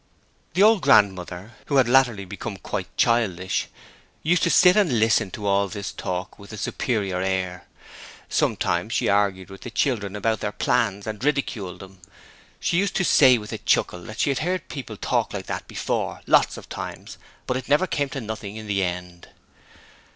[0.55, 3.67] The old grandmother who had latterly become quite childish
[4.23, 7.65] used to sit and listen to all this talk with a superior air.
[8.27, 11.99] Sometimes she argued with the children about their plans, and ridiculed them.
[12.59, 15.67] She used to say with a chuckle that she had heard people talk like that
[15.67, 19.27] before lots of times but it never came to nothing in the end.